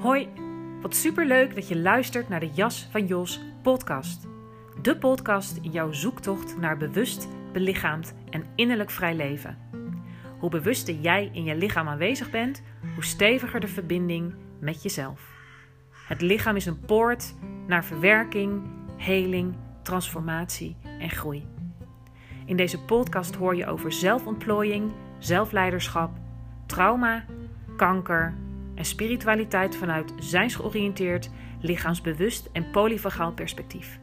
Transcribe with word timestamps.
Hoi, 0.00 0.28
wat 0.80 0.94
superleuk 0.94 1.54
dat 1.54 1.68
je 1.68 1.78
luistert 1.78 2.28
naar 2.28 2.40
de 2.40 2.50
Jas 2.52 2.88
van 2.90 3.06
Jos 3.06 3.40
podcast. 3.62 4.26
De 4.82 4.96
podcast 4.96 5.56
in 5.62 5.70
jouw 5.70 5.92
zoektocht 5.92 6.58
naar 6.58 6.76
bewust, 6.76 7.28
belichaamd 7.52 8.14
en 8.30 8.46
innerlijk 8.54 8.90
vrij 8.90 9.14
leven. 9.14 9.58
Hoe 10.38 10.50
bewuster 10.50 10.94
jij 10.94 11.30
in 11.32 11.44
je 11.44 11.56
lichaam 11.56 11.88
aanwezig 11.88 12.30
bent, 12.30 12.62
hoe 12.94 13.04
steviger 13.04 13.60
de 13.60 13.68
verbinding 13.68 14.34
met 14.60 14.82
jezelf. 14.82 15.28
Het 16.06 16.20
lichaam 16.20 16.56
is 16.56 16.66
een 16.66 16.80
poort 16.80 17.34
naar 17.66 17.84
verwerking, 17.84 18.62
heling, 18.96 19.54
transformatie 19.82 20.76
en 20.98 21.10
groei. 21.10 21.46
In 22.44 22.56
deze 22.56 22.80
podcast 22.80 23.34
hoor 23.34 23.56
je 23.56 23.66
over 23.66 23.92
zelfontplooiing, 23.92 24.92
zelfleiderschap, 25.18 26.10
trauma, 26.66 27.24
kanker 27.76 28.34
en 28.80 28.86
spiritualiteit 28.86 29.76
vanuit 29.76 30.12
zijnsgeoriënteerd, 30.18 31.30
lichaamsbewust 31.60 32.48
en 32.52 32.70
polyvagaal 32.70 33.32
perspectief. 33.32 33.98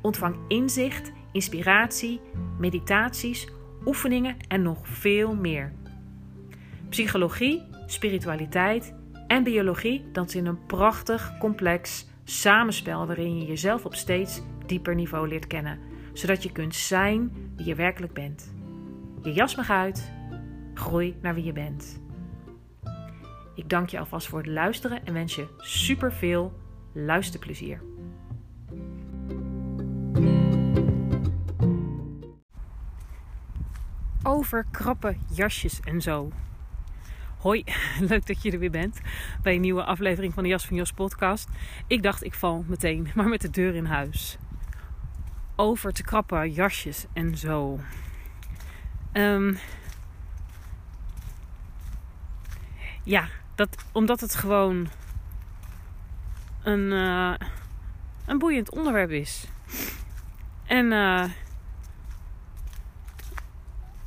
Ontvang 0.00 0.36
inzicht, 0.48 1.12
inspiratie, 1.32 2.20
meditaties, 2.58 3.48
oefeningen 3.84 4.36
en 4.48 4.62
nog 4.62 4.88
veel 4.88 5.34
meer. 5.34 5.72
Psychologie, 6.88 7.62
spiritualiteit 7.86 8.94
en 9.26 9.42
biologie 9.42 10.04
dansen 10.12 10.40
in 10.40 10.46
een 10.46 10.66
prachtig, 10.66 11.38
complex 11.38 12.06
samenspel 12.24 13.06
waarin 13.06 13.38
je 13.38 13.46
jezelf 13.46 13.84
op 13.84 13.94
steeds 13.94 14.42
dieper 14.66 14.94
niveau 14.94 15.28
leert 15.28 15.46
kennen, 15.46 15.78
zodat 16.12 16.42
je 16.42 16.52
kunt 16.52 16.74
zijn 16.74 17.32
wie 17.56 17.66
je 17.66 17.74
werkelijk 17.74 18.12
bent. 18.12 18.54
Je 19.22 19.32
jas 19.32 19.56
mag 19.56 19.70
uit, 19.70 20.12
groei 20.74 21.16
naar 21.22 21.34
wie 21.34 21.44
je 21.44 21.52
bent. 21.52 22.00
Ik 23.54 23.68
dank 23.68 23.88
je 23.88 23.98
alvast 23.98 24.28
voor 24.28 24.38
het 24.38 24.48
luisteren 24.48 25.04
en 25.04 25.12
wens 25.12 25.34
je 25.34 25.46
super 25.58 26.12
veel 26.12 26.60
luisterplezier. 26.92 27.82
Over 34.22 34.66
krappe 34.70 35.16
jasjes 35.34 35.80
en 35.80 36.00
zo. 36.00 36.32
Hoi, 37.38 37.64
leuk 38.08 38.26
dat 38.26 38.42
je 38.42 38.50
er 38.50 38.58
weer 38.58 38.70
bent 38.70 39.00
bij 39.42 39.54
een 39.54 39.60
nieuwe 39.60 39.84
aflevering 39.84 40.34
van 40.34 40.42
de 40.42 40.48
Jas 40.48 40.66
van 40.66 40.76
Jos 40.76 40.92
podcast. 40.92 41.48
Ik 41.86 42.02
dacht 42.02 42.24
ik 42.24 42.34
val 42.34 42.64
meteen 42.66 43.08
maar 43.14 43.28
met 43.28 43.40
de 43.40 43.50
deur 43.50 43.74
in 43.74 43.84
huis. 43.84 44.38
Over 45.56 45.92
te 45.92 46.02
krappe 46.02 46.52
jasjes 46.52 47.06
en 47.12 47.36
zo. 47.36 47.80
Um, 49.12 49.58
ja, 53.04 53.28
dat, 53.60 53.84
omdat 53.92 54.20
het 54.20 54.34
gewoon 54.34 54.88
een, 56.62 56.92
uh, 56.92 57.34
een 58.26 58.38
boeiend 58.38 58.70
onderwerp 58.70 59.10
is. 59.10 59.46
En 60.66 60.92
uh, 60.92 61.24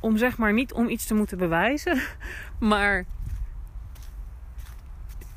om 0.00 0.16
zeg 0.16 0.38
maar 0.38 0.52
niet 0.52 0.72
om 0.72 0.88
iets 0.88 1.06
te 1.06 1.14
moeten 1.14 1.38
bewijzen, 1.38 2.02
maar 2.58 3.04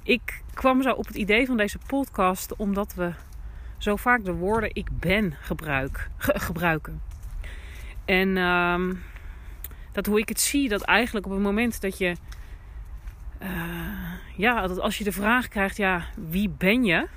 ik 0.04 0.42
kwam 0.54 0.82
zo 0.82 0.92
op 0.92 1.08
het 1.08 1.16
idee 1.16 1.45
van 1.45 1.58
deze 1.58 1.80
podcast 1.88 2.56
omdat 2.56 2.94
we 2.94 3.12
zo 3.78 3.95
vaak 3.95 4.26
de 4.26 4.34
woorden 4.34 4.70
ik 4.73 5.00
ben 5.00 5.34
gebruik, 5.42 6.10
gebruiken. 6.48 7.02
En 8.06 8.36
uh, 8.36 8.94
dat 9.92 10.06
hoe 10.06 10.20
ik 10.20 10.30
het 10.30 10.40
zie, 10.40 10.70
dat 10.70 10.82
eigenlijk 10.82 11.26
op 11.26 11.32
het 11.32 11.42
moment 11.42 11.82
dat 11.82 11.98
je 11.98 12.16
uh, 13.41 14.13
ja, 14.35 14.67
dat 14.67 14.80
als 14.80 14.97
je 14.97 15.03
de 15.03 15.11
vraag 15.11 15.47
krijgt, 15.47 15.77
ja, 15.77 16.03
wie 16.16 16.49
ben 16.49 16.83
je? 16.83 17.08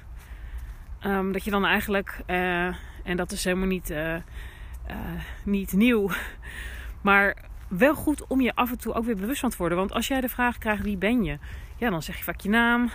Um, 1.06 1.32
dat 1.32 1.44
je 1.44 1.50
dan 1.50 1.64
eigenlijk, 1.64 2.20
uh, 2.26 2.66
en 3.04 3.16
dat 3.16 3.32
is 3.32 3.44
helemaal 3.44 3.66
niet, 3.66 3.90
uh, 3.90 4.16
niet 5.44 5.72
nieuw, 5.72 6.10
maar 7.02 7.36
wel 7.68 7.94
goed 7.94 8.26
om 8.26 8.40
je 8.40 8.54
af 8.54 8.70
en 8.70 8.78
toe 8.78 8.94
ook 8.94 9.04
weer 9.04 9.16
bewust 9.16 9.40
van 9.40 9.50
te 9.50 9.56
worden. 9.56 9.78
Want 9.78 9.92
als 9.92 10.08
jij 10.08 10.20
de 10.20 10.28
vraag 10.28 10.58
krijgt, 10.58 10.82
wie 10.82 10.96
ben 10.96 11.24
je? 11.24 11.38
Ja, 11.76 11.90
dan 11.90 12.02
zeg 12.02 12.16
je 12.16 12.24
vaak 12.24 12.40
je 12.40 12.48
naam, 12.48 12.90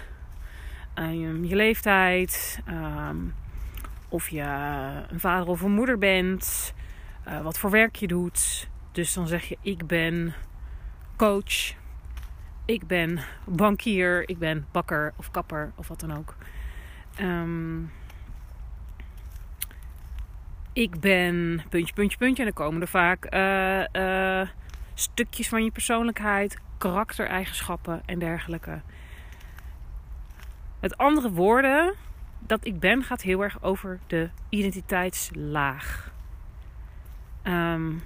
je 1.41 1.55
leeftijd, 1.55 2.61
um, 2.69 3.33
of 4.09 4.29
je 4.29 4.41
een 5.09 5.19
vader 5.19 5.47
of 5.47 5.61
een 5.61 5.71
moeder 5.71 5.97
bent, 5.97 6.73
wat 7.43 7.59
voor 7.59 7.69
werk 7.69 7.95
je 7.95 8.07
doet. 8.07 8.69
Dus 8.91 9.13
dan 9.13 9.27
zeg 9.27 9.43
je, 9.43 9.57
ik 9.61 9.87
ben 9.87 10.33
coach, 11.15 11.73
ik 12.65 12.87
ben 12.87 13.19
bankier, 13.45 14.29
ik 14.29 14.37
ben 14.37 14.67
bakker 14.71 15.13
of 15.15 15.31
kapper 15.31 15.71
of 15.75 15.87
wat 15.87 15.99
dan 15.99 16.17
ook. 16.17 16.35
Um, 17.21 17.91
ik 20.73 20.99
ben 20.99 21.63
puntje, 21.69 21.93
puntje, 21.93 22.17
puntje. 22.17 22.43
En 22.43 22.53
dan 22.53 22.65
komen 22.65 22.81
er 22.81 22.87
vaak 22.87 23.33
uh, 23.33 23.83
uh, 24.03 24.47
stukjes 24.93 25.49
van 25.49 25.63
je 25.63 25.71
persoonlijkheid, 25.71 26.57
karaktereigenschappen 26.77 28.01
en 28.05 28.19
dergelijke. 28.19 28.81
Met 30.79 30.97
andere 30.97 31.31
woorden, 31.31 31.93
dat 32.39 32.65
ik 32.65 32.79
ben 32.79 33.03
gaat 33.03 33.21
heel 33.21 33.43
erg 33.43 33.63
over 33.63 33.99
de 34.07 34.29
identiteitslaag. 34.49 36.13
Um, 37.43 38.03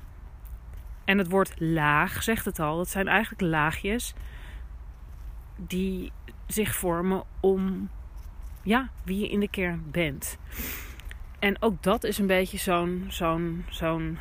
en 1.05 1.17
het 1.17 1.29
woord 1.29 1.53
laag 1.59 2.23
zegt 2.23 2.45
het 2.45 2.59
al. 2.59 2.77
Dat 2.77 2.89
zijn 2.89 3.07
eigenlijk 3.07 3.41
laagjes 3.41 4.13
die 5.67 6.11
zich 6.47 6.75
vormen 6.75 7.23
om 7.39 7.89
ja, 8.63 8.89
wie 9.03 9.19
je 9.19 9.29
in 9.29 9.39
de 9.39 9.49
kern 9.49 9.83
bent. 9.91 10.37
En 11.39 11.61
ook 11.61 11.83
dat 11.83 12.03
is 12.03 12.17
een 12.17 12.27
beetje 12.27 12.57
zo'n, 12.57 13.05
zo'n, 13.07 13.65
zo'n 13.69 14.17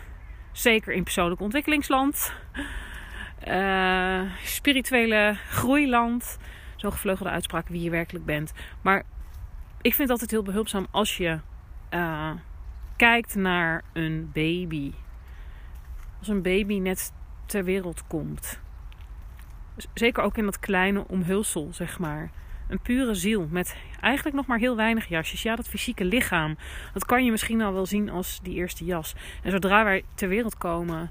zeker 0.53 0.93
in 0.93 1.03
persoonlijk 1.03 1.41
ontwikkelingsland, 1.41 2.33
uh, 3.49 4.23
spirituele 4.45 5.37
groeiland, 5.49 6.39
zo'n 6.77 6.93
gevleugelde 6.93 7.31
uitspraak 7.31 7.69
wie 7.69 7.83
je 7.83 7.91
werkelijk 7.91 8.25
bent. 8.25 8.53
Maar 8.83 9.03
ik 9.81 9.95
vind 9.95 10.11
altijd 10.11 10.31
heel 10.31 10.43
behulpzaam 10.43 10.87
als 10.91 11.17
je 11.17 11.39
uh, 11.95 12.31
kijkt 12.97 13.35
naar 13.35 13.83
een 13.93 14.31
baby. 14.33 14.93
Als 16.19 16.29
een 16.29 16.43
baby 16.43 16.79
net 16.79 17.13
ter 17.47 17.65
wereld 17.65 18.07
komt 18.07 18.61
zeker 19.95 20.23
ook 20.23 20.37
in 20.37 20.45
dat 20.45 20.59
kleine 20.59 21.05
omhulsel, 21.09 21.69
zeg 21.71 21.99
maar. 21.99 22.31
Een 22.69 22.81
pure 22.81 23.15
ziel 23.15 23.47
met 23.51 23.77
eigenlijk 24.01 24.37
nog 24.37 24.47
maar 24.47 24.59
heel 24.59 24.77
weinig 24.77 25.09
jasjes. 25.09 25.43
Ja, 25.43 25.57
dat 25.57 25.69
fysieke 25.69 26.05
lichaam, 26.05 26.57
dat 26.93 27.05
kan 27.05 27.25
je 27.25 27.31
misschien 27.31 27.61
al 27.63 27.73
wel 27.73 27.87
zien 27.87 28.11
als 28.11 28.41
die 28.43 28.55
eerste 28.55 28.85
jas. 28.85 29.15
En 29.43 29.51
zodra 29.51 29.85
wij 29.85 30.05
ter 30.15 30.29
wereld 30.29 30.59
komen, 30.59 31.11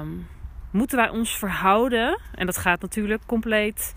um, 0.00 0.26
moeten 0.70 0.98
wij 0.98 1.08
ons 1.08 1.38
verhouden. 1.38 2.18
En 2.34 2.46
dat 2.46 2.56
gaat 2.56 2.80
natuurlijk 2.80 3.22
compleet 3.26 3.94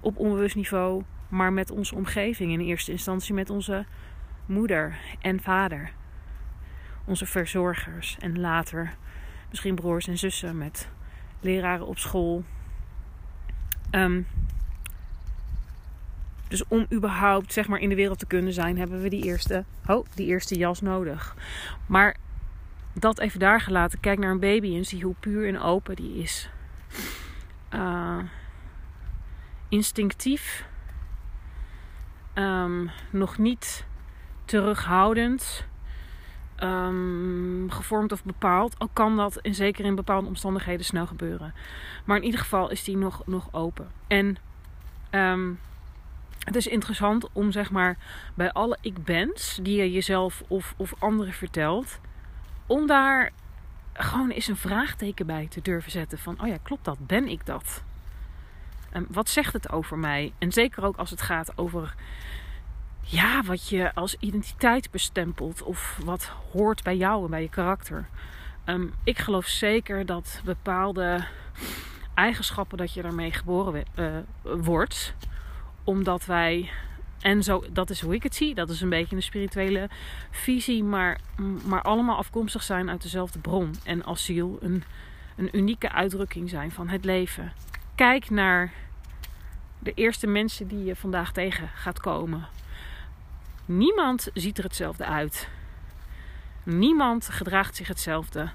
op 0.00 0.16
onbewust 0.16 0.56
niveau, 0.56 1.02
maar 1.28 1.52
met 1.52 1.70
onze 1.70 1.94
omgeving. 1.94 2.52
In 2.52 2.60
eerste 2.60 2.92
instantie 2.92 3.34
met 3.34 3.50
onze 3.50 3.84
moeder 4.46 4.98
en 5.20 5.40
vader. 5.40 5.92
Onze 7.04 7.26
verzorgers 7.26 8.16
en 8.20 8.40
later 8.40 8.94
misschien 9.50 9.74
broers 9.74 10.06
en 10.06 10.18
zussen 10.18 10.58
met 10.58 10.88
leraren 11.40 11.86
op 11.86 11.98
school, 11.98 12.44
Um, 13.90 14.26
dus 16.48 16.64
om 16.68 16.86
überhaupt 16.92 17.52
zeg 17.52 17.68
maar, 17.68 17.80
in 17.80 17.88
de 17.88 17.94
wereld 17.94 18.18
te 18.18 18.26
kunnen 18.26 18.52
zijn, 18.52 18.78
hebben 18.78 19.02
we 19.02 19.08
die 19.08 19.24
eerste, 19.24 19.64
oh, 19.86 20.06
die 20.14 20.26
eerste 20.26 20.54
jas 20.54 20.80
nodig. 20.80 21.36
Maar 21.86 22.16
dat 22.92 23.18
even 23.18 23.40
daar 23.40 23.60
gelaten. 23.60 24.00
Kijk 24.00 24.18
naar 24.18 24.30
een 24.30 24.40
baby 24.40 24.76
en 24.76 24.84
zie 24.84 25.02
hoe 25.02 25.14
puur 25.20 25.48
en 25.48 25.60
open 25.60 25.96
die 25.96 26.22
is. 26.22 26.50
Uh, 27.74 28.18
instinctief. 29.68 30.64
Um, 32.34 32.90
nog 33.10 33.38
niet 33.38 33.84
terughoudend. 34.44 35.64
Um, 36.62 37.70
gevormd 37.70 38.12
of 38.12 38.24
bepaald. 38.24 38.78
Al 38.78 38.88
kan 38.92 39.16
dat 39.16 39.36
en 39.36 39.54
zeker 39.54 39.84
in 39.84 39.94
bepaalde 39.94 40.26
omstandigheden 40.26 40.84
snel 40.84 41.06
gebeuren. 41.06 41.54
Maar 42.04 42.16
in 42.16 42.24
ieder 42.24 42.40
geval 42.40 42.70
is 42.70 42.84
die 42.84 42.96
nog, 42.96 43.22
nog 43.26 43.48
open. 43.52 43.90
En 44.06 44.36
um, 45.10 45.60
het 46.38 46.56
is 46.56 46.66
interessant 46.66 47.28
om 47.32 47.52
zeg 47.52 47.70
maar 47.70 47.96
bij 48.34 48.52
alle 48.52 48.78
ik 48.80 49.04
bens 49.04 49.58
die 49.62 49.76
je 49.76 49.92
jezelf 49.92 50.42
of, 50.48 50.74
of 50.76 50.94
anderen 50.98 51.32
vertelt, 51.32 52.00
om 52.66 52.86
daar 52.86 53.30
gewoon 53.92 54.30
eens 54.30 54.48
een 54.48 54.56
vraagteken 54.56 55.26
bij 55.26 55.46
te 55.46 55.62
durven 55.62 55.90
zetten. 55.90 56.18
Van, 56.18 56.40
oh 56.40 56.48
ja, 56.48 56.56
klopt 56.62 56.84
dat? 56.84 57.06
Ben 57.06 57.28
ik 57.28 57.46
dat? 57.46 57.82
Um, 58.94 59.06
wat 59.10 59.28
zegt 59.28 59.52
het 59.52 59.72
over 59.72 59.98
mij? 59.98 60.32
En 60.38 60.52
zeker 60.52 60.84
ook 60.84 60.96
als 60.96 61.10
het 61.10 61.22
gaat 61.22 61.58
over 61.58 61.94
ja, 63.00 63.42
wat 63.42 63.68
je 63.68 63.94
als 63.94 64.16
identiteit 64.18 64.90
bestempelt 64.90 65.62
of 65.62 65.98
wat 66.04 66.32
hoort 66.52 66.82
bij 66.82 66.96
jou 66.96 67.24
en 67.24 67.30
bij 67.30 67.42
je 67.42 67.48
karakter. 67.48 68.08
Um, 68.66 68.94
ik 69.04 69.18
geloof 69.18 69.46
zeker 69.46 70.06
dat 70.06 70.40
bepaalde 70.44 71.24
eigenschappen 72.14 72.78
dat 72.78 72.92
je 72.92 73.02
daarmee 73.02 73.32
geboren 73.32 73.84
uh, 73.94 74.16
wordt, 74.42 75.14
omdat 75.84 76.24
wij, 76.24 76.70
en 77.20 77.42
zo, 77.42 77.64
dat 77.72 77.90
is 77.90 78.00
hoe 78.00 78.14
ik 78.14 78.22
het 78.22 78.34
zie, 78.34 78.54
dat 78.54 78.70
is 78.70 78.80
een 78.80 78.88
beetje 78.88 79.16
een 79.16 79.22
spirituele 79.22 79.88
visie, 80.30 80.84
maar, 80.84 81.20
maar 81.64 81.82
allemaal 81.82 82.16
afkomstig 82.16 82.62
zijn 82.62 82.90
uit 82.90 83.02
dezelfde 83.02 83.38
bron. 83.38 83.74
En 83.84 84.04
als 84.04 84.24
ziel 84.24 84.58
een, 84.60 84.84
een 85.36 85.56
unieke 85.56 85.92
uitdrukking 85.92 86.48
zijn 86.50 86.70
van 86.70 86.88
het 86.88 87.04
leven. 87.04 87.52
Kijk 87.94 88.30
naar 88.30 88.72
de 89.78 89.92
eerste 89.94 90.26
mensen 90.26 90.68
die 90.68 90.84
je 90.84 90.96
vandaag 90.96 91.32
tegen 91.32 91.68
gaat 91.74 92.00
komen. 92.00 92.48
Niemand 93.70 94.28
ziet 94.34 94.58
er 94.58 94.64
hetzelfde 94.64 95.04
uit. 95.04 95.48
Niemand 96.62 97.28
gedraagt 97.28 97.76
zich 97.76 97.88
hetzelfde. 97.88 98.50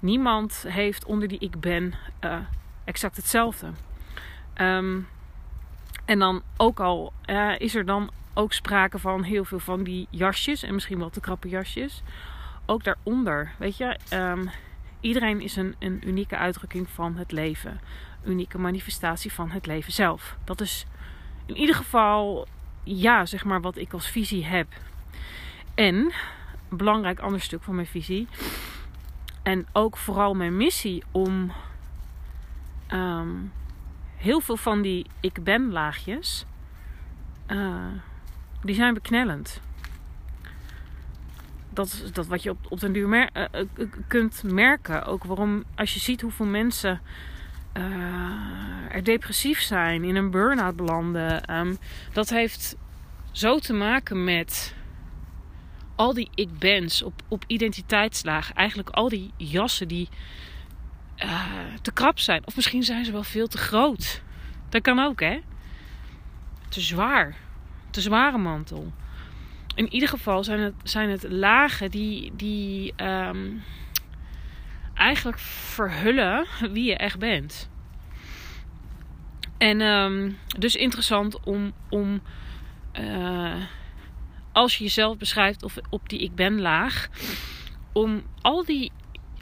Niemand 0.00 0.64
heeft 0.68 1.04
onder 1.04 1.28
die 1.28 1.38
ik 1.38 1.60
ben 1.60 1.94
uh, 2.24 2.38
exact 2.84 3.16
hetzelfde. 3.16 3.70
Um, 4.60 5.08
en 6.04 6.18
dan 6.18 6.42
ook 6.56 6.80
al 6.80 7.12
uh, 7.26 7.58
is 7.58 7.74
er 7.74 7.84
dan 7.84 8.10
ook 8.34 8.52
sprake 8.52 8.98
van 8.98 9.22
heel 9.22 9.44
veel 9.44 9.58
van 9.58 9.82
die 9.82 10.06
jasjes 10.10 10.62
en 10.62 10.74
misschien 10.74 10.98
wel 10.98 11.10
te 11.10 11.20
krappe 11.20 11.48
jasjes. 11.48 12.02
Ook 12.66 12.84
daaronder, 12.84 13.52
weet 13.58 13.76
je, 13.76 13.98
um, 14.12 14.50
iedereen 15.00 15.40
is 15.40 15.56
een, 15.56 15.74
een 15.78 16.02
unieke 16.06 16.36
uitdrukking 16.36 16.88
van 16.90 17.16
het 17.16 17.32
leven. 17.32 17.80
Unieke 18.24 18.58
manifestatie 18.58 19.32
van 19.32 19.50
het 19.50 19.66
leven 19.66 19.92
zelf. 19.92 20.36
Dat 20.44 20.60
is 20.60 20.86
in 21.46 21.56
ieder 21.56 21.74
geval, 21.74 22.46
ja, 22.86 23.26
zeg 23.26 23.44
maar 23.44 23.60
wat 23.60 23.76
ik 23.76 23.92
als 23.92 24.08
visie 24.08 24.44
heb. 24.44 24.66
En, 25.74 26.12
belangrijk 26.68 27.18
ander 27.18 27.40
stuk 27.40 27.62
van 27.62 27.74
mijn 27.74 27.86
visie. 27.86 28.28
En 29.42 29.66
ook 29.72 29.96
vooral 29.96 30.34
mijn 30.34 30.56
missie 30.56 31.02
om 31.10 31.52
um, 32.92 33.52
heel 34.16 34.40
veel 34.40 34.56
van 34.56 34.82
die 34.82 35.06
ik 35.20 35.44
ben 35.44 35.72
laagjes, 35.72 36.44
uh, 37.48 37.86
die 38.62 38.74
zijn 38.74 38.94
beknellend. 38.94 39.60
Dat 41.70 41.86
is 41.86 42.12
dat 42.12 42.26
wat 42.26 42.42
je 42.42 42.50
op, 42.50 42.58
op 42.68 42.80
den 42.80 42.92
duur 42.92 43.08
mer 43.08 43.30
uh, 43.34 43.66
kunt 44.08 44.42
merken. 44.42 45.04
Ook 45.04 45.24
waarom, 45.24 45.64
als 45.74 45.94
je 45.94 46.00
ziet 46.00 46.20
hoeveel 46.20 46.46
mensen 46.46 47.00
uh, 47.76 48.94
er 48.94 49.04
depressief 49.04 49.60
zijn, 49.60 50.04
in 50.04 50.16
een 50.16 50.30
burn-out 50.30 50.76
belanden. 50.76 51.56
Um, 51.56 51.78
dat 52.12 52.28
heeft 52.30 52.76
zo 53.32 53.58
te 53.58 53.72
maken 53.72 54.24
met 54.24 54.74
al 55.94 56.14
die 56.14 56.30
ik 56.34 56.58
bens 56.58 57.02
op, 57.02 57.22
op 57.28 57.44
identiteitslaag. 57.46 58.52
Eigenlijk 58.52 58.90
al 58.90 59.08
die 59.08 59.30
jassen 59.36 59.88
die 59.88 60.08
uh, 61.24 61.42
te 61.82 61.92
krap 61.92 62.18
zijn. 62.18 62.46
Of 62.46 62.56
misschien 62.56 62.82
zijn 62.82 63.04
ze 63.04 63.12
wel 63.12 63.22
veel 63.22 63.46
te 63.46 63.58
groot. 63.58 64.22
Dat 64.68 64.82
kan 64.82 64.98
ook, 64.98 65.20
hè? 65.20 65.40
Te 66.68 66.80
zwaar. 66.80 67.34
Te 67.90 68.00
zware 68.00 68.38
mantel. 68.38 68.92
In 69.74 69.92
ieder 69.92 70.08
geval 70.08 70.44
zijn 70.44 70.60
het, 70.60 70.74
zijn 70.82 71.10
het 71.10 71.26
lagen 71.28 71.90
die, 71.90 72.32
die 72.36 72.94
um, 72.96 73.62
eigenlijk 74.96 75.38
verhullen 75.38 76.46
wie 76.72 76.84
je 76.84 76.96
echt 76.96 77.18
bent. 77.18 77.70
En 79.58 79.80
um, 79.80 80.38
dus 80.58 80.74
interessant 80.74 81.40
om, 81.44 81.72
om 81.88 82.20
uh, 83.00 83.54
als 84.52 84.76
je 84.76 84.84
jezelf 84.84 85.16
beschrijft 85.16 85.62
of 85.62 85.76
op 85.90 86.08
die 86.08 86.18
ik 86.18 86.34
ben 86.34 86.60
laag, 86.60 87.08
om 87.92 88.22
al 88.40 88.64
die 88.64 88.92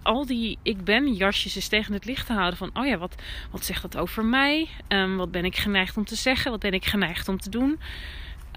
al 0.02 0.26
die 0.26 0.58
ik 0.62 0.84
ben 0.84 1.12
jasjes 1.12 1.54
eens 1.54 1.68
tegen 1.68 1.92
het 1.92 2.04
licht 2.04 2.26
te 2.26 2.32
houden. 2.32 2.56
Van, 2.56 2.70
oh 2.74 2.86
ja, 2.86 2.98
wat, 2.98 3.22
wat 3.50 3.64
zegt 3.64 3.82
dat 3.82 3.96
over 3.96 4.24
mij? 4.24 4.68
Um, 4.88 5.16
wat 5.16 5.30
ben 5.30 5.44
ik 5.44 5.56
geneigd 5.56 5.96
om 5.96 6.04
te 6.04 6.14
zeggen? 6.14 6.50
Wat 6.50 6.60
ben 6.60 6.72
ik 6.72 6.84
geneigd 6.84 7.28
om 7.28 7.38
te 7.38 7.50
doen? 7.50 7.80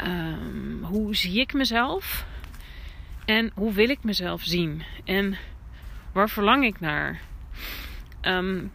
Um, 0.04 0.84
hoe 0.84 1.16
zie 1.16 1.40
ik 1.40 1.54
mezelf? 1.54 2.26
En 3.26 3.52
hoe 3.56 3.74
wil 3.74 3.90
ik 3.90 4.04
mezelf 4.04 4.42
zien? 4.44 4.84
En 5.06 5.38
waar 6.18 6.30
verlang 6.30 6.64
ik 6.64 6.80
naar? 6.80 7.22
Um, 8.22 8.72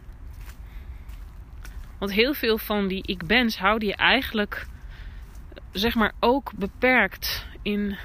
want 1.97 2.11
heel 2.11 2.33
veel 2.33 2.57
van 2.57 2.87
die 2.87 3.03
ik 3.05 3.27
bens 3.27 3.57
houden 3.57 3.87
je 3.87 3.95
eigenlijk, 3.95 4.67
zeg 5.71 5.95
maar, 5.95 6.13
ook 6.19 6.51
beperkt 6.55 7.47
in, 7.61 7.97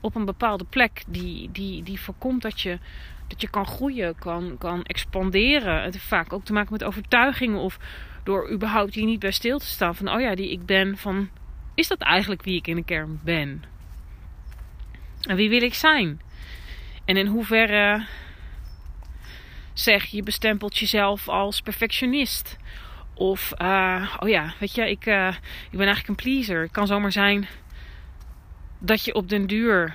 op 0.00 0.14
een 0.14 0.24
bepaalde 0.24 0.64
plek. 0.64 1.02
Die, 1.06 1.50
die, 1.52 1.82
die 1.82 2.00
voorkomt 2.00 2.42
dat 2.42 2.60
je 2.60 2.78
dat 3.26 3.40
je 3.40 3.48
kan 3.48 3.66
groeien, 3.66 4.18
kan, 4.18 4.56
kan 4.58 4.82
expanderen. 4.82 5.82
Het 5.82 5.92
heeft 5.92 6.06
vaak 6.06 6.32
ook 6.32 6.44
te 6.44 6.52
maken 6.52 6.72
met 6.72 6.84
overtuigingen 6.84 7.58
of 7.58 7.78
door 8.24 8.50
überhaupt 8.50 8.94
hier 8.94 9.06
niet 9.06 9.20
bij 9.20 9.30
stil 9.30 9.58
te 9.58 9.66
staan. 9.66 9.94
Van, 9.94 10.08
oh 10.08 10.20
ja, 10.20 10.34
die 10.34 10.50
ik 10.50 10.66
ben 10.66 10.96
van, 10.96 11.28
is 11.74 11.88
dat 11.88 12.00
eigenlijk 12.00 12.42
wie 12.42 12.56
ik 12.56 12.66
in 12.66 12.76
de 12.76 12.84
kern 12.84 13.20
ben? 13.24 13.64
En 15.20 15.36
wie 15.36 15.48
wil 15.48 15.62
ik 15.62 15.74
zijn? 15.74 16.20
En 17.04 17.16
in 17.16 17.26
hoeverre 17.26 18.06
zeg 19.78 20.04
je 20.04 20.22
bestempelt 20.22 20.78
jezelf 20.78 21.28
als 21.28 21.60
perfectionist? 21.60 22.56
Of, 23.14 23.52
uh, 23.62 24.14
oh 24.18 24.28
ja, 24.28 24.54
weet 24.58 24.74
je, 24.74 24.90
ik, 24.90 25.06
uh, 25.06 25.28
ik 25.70 25.78
ben 25.78 25.86
eigenlijk 25.86 26.08
een 26.08 26.24
pleaser. 26.24 26.62
Het 26.62 26.70
kan 26.70 26.86
zomaar 26.86 27.12
zijn 27.12 27.48
dat 28.78 29.04
je 29.04 29.14
op 29.14 29.28
den 29.28 29.46
duur 29.46 29.94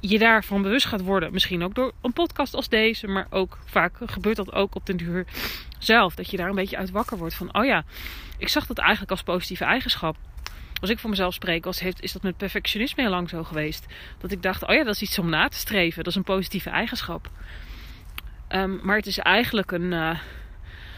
je 0.00 0.18
daarvan 0.18 0.62
bewust 0.62 0.86
gaat 0.86 1.00
worden. 1.00 1.32
Misschien 1.32 1.64
ook 1.64 1.74
door 1.74 1.92
een 2.02 2.12
podcast 2.12 2.54
als 2.54 2.68
deze, 2.68 3.06
maar 3.06 3.26
ook 3.30 3.58
vaak 3.64 3.96
gebeurt 4.06 4.36
dat 4.36 4.52
ook 4.52 4.74
op 4.74 4.86
den 4.86 4.96
duur 4.96 5.26
zelf. 5.78 6.14
Dat 6.14 6.30
je 6.30 6.36
daar 6.36 6.48
een 6.48 6.54
beetje 6.54 6.76
uit 6.76 6.90
wakker 6.90 7.18
wordt 7.18 7.34
van, 7.34 7.54
oh 7.54 7.64
ja, 7.64 7.84
ik 8.38 8.48
zag 8.48 8.66
dat 8.66 8.78
eigenlijk 8.78 9.10
als 9.10 9.22
positieve 9.22 9.64
eigenschap. 9.64 10.16
Als 10.80 10.90
ik 10.90 10.98
voor 10.98 11.10
mezelf 11.10 11.34
spreek, 11.34 11.64
was, 11.64 11.80
heeft, 11.80 12.02
is 12.02 12.12
dat 12.12 12.22
met 12.22 12.36
perfectionisme 12.36 13.02
heel 13.02 13.10
lang 13.10 13.28
zo 13.28 13.44
geweest. 13.44 13.86
Dat 14.18 14.32
ik 14.32 14.42
dacht, 14.42 14.66
oh 14.66 14.74
ja, 14.74 14.84
dat 14.84 14.94
is 14.94 15.02
iets 15.02 15.18
om 15.18 15.28
na 15.28 15.48
te 15.48 15.56
streven. 15.56 16.04
Dat 16.04 16.12
is 16.12 16.18
een 16.18 16.24
positieve 16.24 16.70
eigenschap. 16.70 17.30
Um, 18.48 18.80
maar 18.82 18.96
het 18.96 19.06
is 19.06 19.18
eigenlijk 19.18 19.70
een. 19.70 19.92
Uh, 19.92 20.18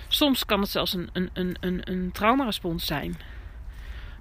soms 0.09 0.45
kan 0.45 0.61
het 0.61 0.71
zelfs 0.71 0.95
een, 0.95 1.11
een, 1.13 1.31
een, 1.33 1.57
een, 1.61 1.91
een 1.91 2.13
traumarespons 2.13 2.87
zijn. 2.87 3.17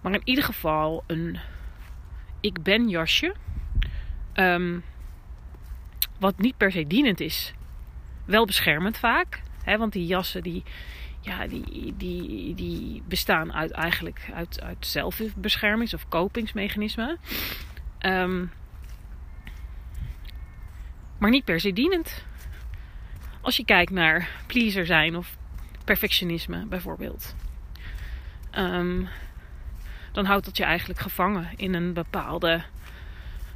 Maar 0.01 0.13
in 0.13 0.21
ieder 0.23 0.43
geval 0.43 1.03
een 1.07 1.39
ik 2.41 2.63
ben 2.63 2.89
jasje 2.89 3.33
Um, 4.39 4.83
wat 6.19 6.37
niet 6.39 6.57
per 6.57 6.71
se 6.71 6.87
dienend 6.87 7.19
is. 7.19 7.53
Wel 8.25 8.45
beschermend 8.45 8.97
vaak. 8.97 9.41
Hè, 9.63 9.77
want 9.77 9.93
die 9.93 10.05
jassen 10.05 10.43
die, 10.43 10.63
ja, 11.27 11.47
die, 11.47 11.93
die, 11.97 12.55
die 12.55 13.03
bestaan 13.07 13.53
uit, 13.53 13.71
eigenlijk 13.71 14.29
uit, 14.33 14.61
uit 14.61 14.85
zelfbeschermings- 14.85 15.93
of 15.93 16.07
kopingsmechanismen. 16.07 17.17
Um, 17.99 18.51
maar 21.17 21.29
niet 21.29 21.45
per 21.45 21.59
se 21.59 21.73
dienend. 21.73 22.25
Als 23.41 23.57
je 23.57 23.65
kijkt 23.65 23.91
naar 23.91 24.29
pleaser 24.45 24.85
zijn 24.85 25.15
of 25.15 25.37
perfectionisme 25.85 26.65
bijvoorbeeld. 26.65 27.35
Um, 28.57 29.07
dan 30.11 30.25
houdt 30.25 30.45
dat 30.45 30.57
je 30.57 30.63
eigenlijk 30.63 30.99
gevangen 30.99 31.49
in 31.55 31.73
een 31.73 31.93
bepaalde 31.93 32.63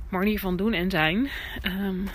manier 0.10 0.40
van 0.40 0.56
doen 0.56 0.74
en 0.74 0.90
zijn. 0.90 1.30
Um, 1.64 2.08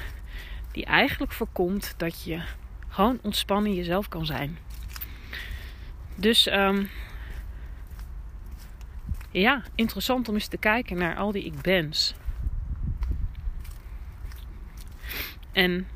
die 0.73 0.85
eigenlijk 0.85 1.33
voorkomt 1.33 1.95
dat 1.97 2.25
je 2.25 2.43
gewoon 2.89 3.19
ontspannen 3.23 3.75
jezelf 3.75 4.09
kan 4.09 4.27
zijn. 4.27 4.59
Dus 6.17 6.47
um, 6.47 6.91
ja, 9.31 9.63
interessant 9.75 10.29
om 10.29 10.35
eens 10.35 10.47
te 10.47 10.57
kijken 10.57 10.99
naar 10.99 11.17
al 11.17 11.33
die 11.33 11.45
ik 11.45 11.61
ben's. 11.61 12.15
En 15.53 15.89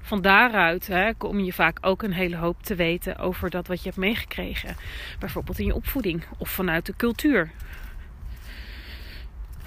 van 0.00 0.22
daaruit 0.22 0.86
hè, 0.86 1.14
kom 1.14 1.40
je 1.40 1.52
vaak 1.52 1.78
ook 1.80 2.02
een 2.02 2.12
hele 2.12 2.36
hoop 2.36 2.62
te 2.62 2.74
weten 2.74 3.16
over 3.16 3.50
dat 3.50 3.66
wat 3.66 3.78
je 3.78 3.84
hebt 3.84 4.00
meegekregen. 4.00 4.76
Bijvoorbeeld 5.18 5.58
in 5.58 5.66
je 5.66 5.74
opvoeding 5.74 6.24
of 6.38 6.50
vanuit 6.50 6.86
de 6.86 6.96
cultuur 6.96 7.50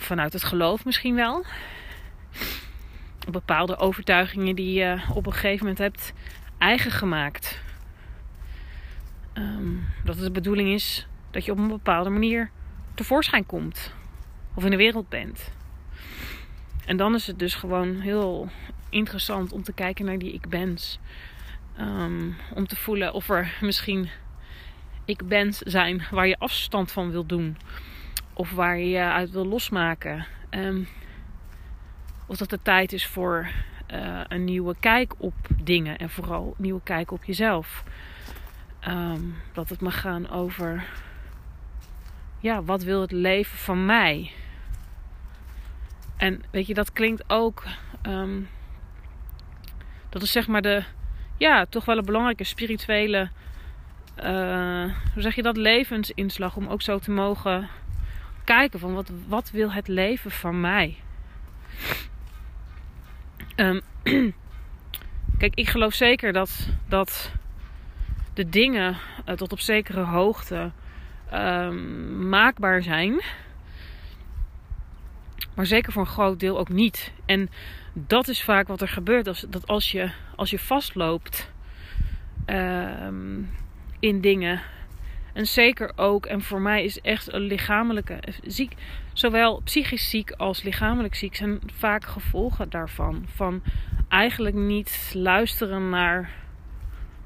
vanuit 0.04 0.34
het 0.34 0.44
geloof 0.44 0.86
misschien 0.86 1.16
wel. 1.16 1.46
Bepaalde 3.32 3.78
overtuigingen 3.78 4.56
die 4.56 4.74
je 4.74 5.02
op 5.14 5.26
een 5.26 5.34
gegeven 5.34 5.60
moment 5.60 5.78
hebt 5.78 6.14
eigen 6.58 6.92
gemaakt. 6.92 7.63
Dat 10.04 10.16
het 10.16 10.24
de 10.24 10.32
bedoeling 10.32 10.70
is 10.70 11.08
dat 11.32 11.46
je 11.46 11.52
op 11.52 11.58
een 11.58 11.68
bepaalde 11.68 12.10
manier 12.10 12.50
tevoorschijn 12.94 13.46
komt. 13.46 13.94
Of 14.54 14.64
in 14.64 14.72
de 14.72 14.78
wereld 14.78 15.10
bent. 15.10 15.52
En 16.86 16.98
dan 16.98 17.16
is 17.16 17.28
het 17.28 17.40
dus 17.40 17.56
gewoon 17.56 18.00
heel 18.00 18.50
interessant 18.90 19.52
om 19.52 19.64
te 19.64 19.74
kijken 19.74 20.06
naar 20.06 20.18
die 20.18 20.34
ik 20.34 20.50
bens. 20.50 21.00
Um, 21.80 22.36
om 22.54 22.68
te 22.68 22.76
voelen 22.76 23.14
of 23.14 23.30
er 23.30 23.58
misschien 23.62 24.10
ik 25.06 25.28
bens 25.28 25.58
zijn 25.58 26.04
waar 26.12 26.28
je 26.28 26.40
afstand 26.40 26.92
van 26.92 27.12
wilt 27.12 27.30
doen. 27.30 27.58
Of 28.34 28.52
waar 28.52 28.78
je 28.78 28.90
je 28.90 29.00
uit 29.00 29.32
wil 29.32 29.46
losmaken. 29.46 30.26
Um, 30.50 30.88
of 32.26 32.38
dat 32.38 32.52
het 32.52 32.64
tijd 32.64 32.94
is 32.94 33.08
voor 33.08 33.50
uh, 33.94 34.22
een 34.28 34.44
nieuwe 34.44 34.76
kijk 34.80 35.14
op 35.18 35.34
dingen. 35.64 35.98
En 35.98 36.10
vooral 36.10 36.54
nieuwe 36.58 36.82
kijk 36.84 37.12
op 37.12 37.24
jezelf. 37.24 37.84
Ehm, 38.84 39.22
dat 39.54 39.70
het 39.70 39.82
mag 39.82 40.00
gaan 40.00 40.30
over, 40.30 40.86
ja, 42.40 42.64
wat 42.64 42.84
wil 42.84 43.02
het 43.02 43.12
leven 43.12 43.58
van 43.58 43.86
mij? 43.86 44.32
En 46.18 46.44
weet 46.52 46.68
je, 46.68 46.74
dat 46.74 46.94
klinkt 46.94 47.24
ook, 47.28 47.64
ehm, 48.02 48.42
dat 50.10 50.22
is 50.22 50.32
zeg 50.32 50.48
maar 50.48 50.62
de, 50.62 50.84
ja, 51.38 51.66
toch 51.66 51.86
wel 51.86 51.98
een 51.98 52.06
belangrijke 52.06 52.44
spirituele, 52.44 53.30
uh, 54.18 54.94
hoe 55.14 55.22
zeg 55.22 55.36
je 55.36 55.42
dat, 55.42 55.58
levensinslag. 55.58 56.56
Om 56.56 56.68
ook 56.68 56.82
zo 56.82 57.00
te 57.00 57.12
mogen 57.12 57.70
kijken 58.44 58.80
van 58.80 58.94
wat, 58.94 59.12
wat 59.28 59.52
wil 59.52 59.72
het 59.72 59.88
leven 59.88 60.32
van 60.32 60.62
mij? 60.62 60.98
Um, 63.56 63.82
kijk, 65.38 65.56
ik 65.56 65.70
geloof 65.70 65.94
zeker 65.94 66.34
dat, 66.34 66.70
dat 66.88 67.32
de 68.34 68.50
dingen 68.50 68.98
uh, 69.30 69.36
tot 69.36 69.52
op 69.52 69.60
zekere 69.60 70.04
hoogte 70.04 70.72
um, 71.34 72.30
maakbaar 72.30 72.84
zijn. 72.84 73.22
Maar 75.56 75.66
zeker 75.66 75.92
voor 75.92 76.02
een 76.02 76.08
groot 76.08 76.40
deel 76.40 76.60
ook 76.60 76.70
niet. 76.70 77.14
En 77.26 77.50
dat 77.94 78.28
is 78.28 78.44
vaak 78.44 78.68
wat 78.68 78.82
er 78.82 78.88
gebeurt. 78.88 79.28
Als, 79.28 79.46
dat 79.50 79.68
als 79.68 79.92
je, 79.92 80.12
als 80.36 80.50
je 80.50 80.60
vastloopt 80.60 81.52
um, 82.46 83.50
in 84.00 84.22
dingen. 84.22 84.62
En 85.34 85.46
zeker 85.46 85.92
ook, 85.96 86.26
en 86.26 86.42
voor 86.42 86.62
mij 86.62 86.84
is 86.84 87.02
echt 87.02 87.34
een 87.34 87.42
lichamelijke 87.42 88.20
ziek, 88.44 88.74
zowel 89.14 89.62
psychisch 89.62 90.10
ziek 90.10 90.32
als 90.32 90.64
lichamelijk 90.64 91.16
ziek, 91.16 91.36
zijn 91.36 91.60
vaak 91.66 92.06
gevolgen 92.06 92.70
daarvan. 92.70 93.26
Van 93.36 93.64
eigenlijk 94.10 94.56
niet 94.56 95.12
luisteren 95.14 95.90
naar 95.90 96.30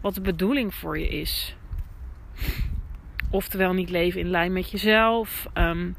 wat 0.07 0.15
de 0.15 0.31
bedoeling 0.31 0.75
voor 0.75 0.99
je 0.99 1.07
is. 1.07 1.55
Oftewel 3.29 3.73
niet 3.73 3.89
leven 3.89 4.19
in 4.19 4.29
lijn 4.29 4.53
met 4.53 4.71
jezelf. 4.71 5.47
Um, 5.53 5.95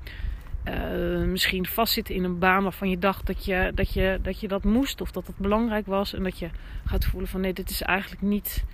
uh, 0.64 1.26
misschien 1.26 1.66
vastzitten 1.66 2.14
in 2.14 2.24
een 2.24 2.38
baan 2.38 2.62
waarvan 2.62 2.90
je 2.90 2.98
dacht 2.98 3.26
dat 3.26 3.44
je, 3.44 3.72
dat, 3.74 3.92
je, 3.92 4.18
dat 4.22 4.40
je 4.40 4.48
dat 4.48 4.64
moest 4.64 5.00
of 5.00 5.10
dat 5.10 5.26
het 5.26 5.36
belangrijk 5.36 5.86
was. 5.86 6.14
En 6.14 6.22
dat 6.22 6.38
je 6.38 6.50
gaat 6.84 7.04
voelen 7.04 7.28
van 7.28 7.40
nee, 7.40 7.52
dit 7.52 7.70
is 7.70 7.82
eigenlijk 7.82 8.22
niet 8.22 8.64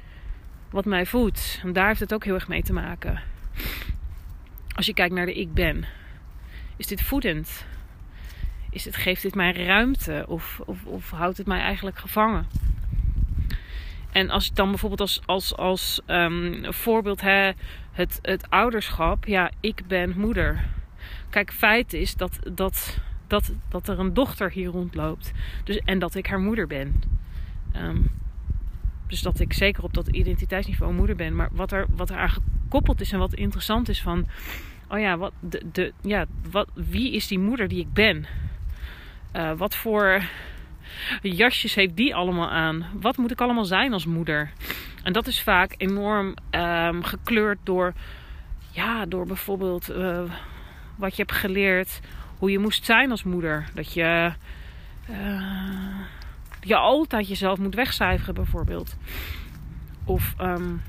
wat 0.71 0.85
mij 0.85 1.07
voedt. 1.07 1.61
En 1.63 1.73
daar 1.73 1.87
heeft 1.87 2.01
het 2.01 2.15
ook 2.15 2.25
heel 2.25 2.35
erg 2.35 2.49
mee 2.49 2.63
te 2.63 2.73
maken. 2.73 3.21
Als 4.77 4.87
je 4.87 4.95
kijkt 4.95 5.15
naar 5.15 5.27
de 5.27 5.35
ik 5.35 5.55
ben. 5.55 5.85
Is 6.77 6.87
dit 6.87 7.03
voedend? 7.03 7.67
Is 8.71 8.85
het, 8.85 8.97
geeft 8.97 9.23
dit 9.23 9.35
mij 9.35 9.53
ruimte? 9.53 10.25
Of, 10.29 10.61
of, 10.67 10.85
of 10.85 11.11
houdt 11.11 11.39
het 11.39 11.47
mij 11.47 11.61
eigenlijk 11.61 11.99
gevangen? 11.99 12.47
En 14.15 14.31
als 14.31 14.49
ik 14.49 14.57
dan 14.57 14.69
bijvoorbeeld 14.69 15.01
als, 15.01 15.21
als, 15.27 15.57
als 15.57 16.01
um, 16.07 16.73
voorbeeld 16.73 17.21
hè, 17.21 17.53
het, 17.93 18.19
het 18.23 18.51
ouderschap. 18.51 19.25
Ja, 19.25 19.51
ik 19.61 19.83
ben 19.87 20.15
moeder. 20.17 20.65
Kijk, 21.31 21.53
feit 21.53 21.93
is 21.93 22.15
dat, 22.15 22.39
dat, 22.53 22.99
dat, 23.27 23.53
dat 23.69 23.89
er 23.89 23.99
een 23.99 24.15
dochter 24.15 24.51
hier 24.51 24.69
rondloopt. 24.69 25.33
Dus, 25.65 25.79
en 25.79 25.99
dat 25.99 26.15
ik 26.15 26.27
haar 26.27 26.41
moeder 26.41 26.67
ben. 26.67 27.03
Um, 27.77 28.11
dus 29.07 29.23
dat 29.23 29.41
ik 29.41 29.53
zeker 29.53 29.83
op 29.83 29.95
dat 29.95 30.09
identiteitsniveau 30.09 30.93
moeder 30.93 31.17
ben. 31.17 31.37
Maar 31.37 31.49
wat 31.53 31.73
er, 31.73 31.87
wat 31.97 32.11
er 32.11 32.17
aan 32.17 32.31
gekoppeld 32.31 33.01
is 33.01 33.13
en 33.13 33.19
wat 33.19 33.35
interessant 33.35 33.89
is 33.89 34.03
van... 34.03 34.27
Oh 34.89 34.99
ja, 34.99 35.17
wat, 35.17 35.33
de, 35.41 35.63
de, 35.73 35.93
ja 36.03 36.27
wat, 36.51 36.69
wie 36.75 37.13
is 37.13 37.27
die 37.27 37.39
moeder 37.39 37.69
die 37.69 37.81
ik 37.81 37.93
ben? 37.93 38.27
Uh, 39.37 39.53
wat 39.53 39.75
voor 39.75 40.23
jasjes 41.23 41.75
heeft 41.75 41.97
die 41.97 42.15
allemaal 42.15 42.51
aan? 42.51 42.87
Wat 43.01 43.17
moet 43.17 43.31
ik 43.31 43.41
allemaal 43.41 43.65
zijn 43.65 43.93
als 43.93 44.07
moeder? 44.07 44.51
En 45.03 45.13
dat 45.13 45.27
is 45.27 45.43
vaak 45.43 45.75
enorm 45.77 46.35
um, 46.51 47.03
gekleurd 47.03 47.59
door, 47.63 47.93
ja, 48.71 49.07
door 49.07 49.27
bijvoorbeeld 49.27 49.91
uh, 49.91 50.23
wat 50.97 51.17
je 51.17 51.23
hebt 51.23 51.35
geleerd, 51.35 52.01
hoe 52.39 52.51
je 52.51 52.59
moest 52.59 52.85
zijn 52.85 53.11
als 53.11 53.23
moeder. 53.23 53.69
Dat 53.75 53.93
je, 53.93 54.33
uh, 55.11 56.01
je 56.61 56.77
altijd 56.77 57.29
jezelf 57.29 57.59
moet 57.59 57.75
wegcijferen, 57.75 58.35
bijvoorbeeld. 58.35 58.97
Of 60.05 60.35
um, 60.41 60.83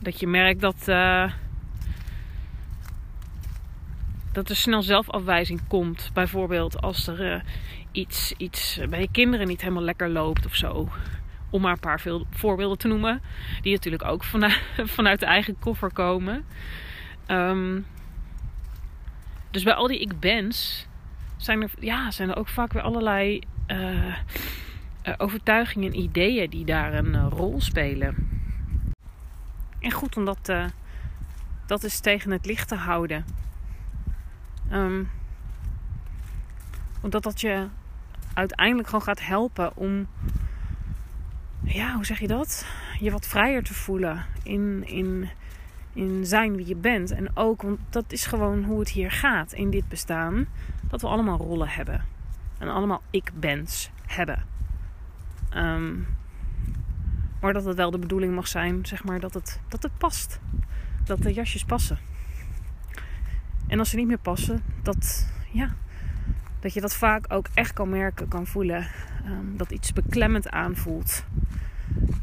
dat 0.00 0.20
je 0.20 0.26
merkt 0.26 0.60
dat. 0.60 0.88
Uh, 0.88 1.30
dat 4.32 4.48
er 4.50 4.56
snel 4.56 4.82
zelfafwijzing 4.82 5.60
komt. 5.68 6.10
Bijvoorbeeld 6.12 6.80
als 6.80 7.06
er 7.06 7.44
iets, 7.94 8.32
iets 8.36 8.80
bij 8.88 9.00
je 9.00 9.08
kinderen 9.10 9.46
niet 9.46 9.60
helemaal 9.60 9.82
lekker 9.82 10.08
loopt 10.08 10.46
of 10.46 10.54
zo. 10.54 10.88
Om 11.50 11.62
maar 11.62 11.72
een 11.72 11.80
paar 11.80 12.00
veel 12.00 12.26
voorbeelden 12.30 12.78
te 12.78 12.88
noemen. 12.88 13.22
Die 13.62 13.72
natuurlijk 13.72 14.04
ook 14.04 14.24
vanuit, 14.24 14.62
vanuit 14.96 15.20
de 15.20 15.26
eigen 15.26 15.58
koffer 15.58 15.92
komen. 15.92 16.44
Um, 17.26 17.86
dus 19.50 19.62
bij 19.62 19.74
al 19.74 19.86
die 19.86 20.00
ik 20.00 20.20
ben's 20.20 20.86
zijn 21.36 21.62
er, 21.62 21.70
ja, 21.78 22.10
zijn 22.10 22.30
er 22.30 22.36
ook 22.36 22.48
vaak 22.48 22.72
weer 22.72 22.82
allerlei 22.82 23.40
uh, 23.66 24.06
uh, 24.06 24.14
overtuigingen 25.16 25.92
en 25.92 25.98
ideeën 25.98 26.50
die 26.50 26.64
daar 26.64 26.94
een 26.94 27.14
uh, 27.14 27.26
rol 27.30 27.60
spelen. 27.60 28.28
En 29.80 29.90
goed 29.90 30.16
om 30.16 30.24
dat, 30.24 30.52
dat 31.66 31.82
eens 31.82 32.00
tegen 32.00 32.30
het 32.30 32.46
licht 32.46 32.68
te 32.68 32.74
houden. 32.74 33.24
Um, 34.72 35.10
omdat 37.04 37.22
dat 37.22 37.40
je 37.40 37.66
uiteindelijk 38.34 38.88
gewoon 38.88 39.04
gaat 39.04 39.26
helpen 39.26 39.76
om, 39.76 40.06
ja, 41.62 41.94
hoe 41.94 42.04
zeg 42.04 42.18
je 42.18 42.26
dat? 42.26 42.66
Je 43.00 43.10
wat 43.10 43.26
vrijer 43.26 43.62
te 43.62 43.74
voelen 43.74 44.24
in, 44.42 44.82
in, 44.86 45.28
in 45.92 46.26
zijn 46.26 46.56
wie 46.56 46.66
je 46.66 46.76
bent. 46.76 47.10
En 47.10 47.36
ook, 47.36 47.62
want 47.62 47.78
dat 47.90 48.12
is 48.12 48.26
gewoon 48.26 48.64
hoe 48.64 48.78
het 48.78 48.88
hier 48.88 49.10
gaat 49.10 49.52
in 49.52 49.70
dit 49.70 49.88
bestaan. 49.88 50.46
Dat 50.88 51.00
we 51.00 51.06
allemaal 51.06 51.38
rollen 51.38 51.68
hebben. 51.68 52.04
En 52.58 52.68
allemaal 52.68 53.02
ik-bens 53.10 53.90
hebben. 54.06 54.44
Um, 55.56 56.06
maar 57.40 57.52
dat 57.52 57.64
het 57.64 57.76
wel 57.76 57.90
de 57.90 57.98
bedoeling 57.98 58.34
mag 58.34 58.48
zijn, 58.48 58.86
zeg 58.86 59.04
maar, 59.04 59.20
dat 59.20 59.34
het, 59.34 59.60
dat 59.68 59.82
het 59.82 59.98
past. 59.98 60.40
Dat 61.04 61.22
de 61.22 61.32
jasjes 61.32 61.64
passen. 61.64 61.98
En 63.66 63.78
als 63.78 63.90
ze 63.90 63.96
niet 63.96 64.06
meer 64.06 64.18
passen, 64.18 64.62
dat, 64.82 65.28
ja, 65.50 65.74
dat 66.64 66.74
je 66.74 66.80
dat 66.80 66.94
vaak 66.94 67.32
ook 67.32 67.46
echt 67.54 67.72
kan 67.72 67.88
merken, 67.88 68.28
kan 68.28 68.46
voelen. 68.46 68.86
Um, 69.26 69.56
dat 69.56 69.70
iets 69.70 69.92
beklemmend 69.92 70.50
aanvoelt. 70.50 71.24